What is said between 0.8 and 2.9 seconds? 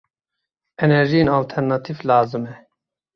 Enerjiyên alternatîv lazim e.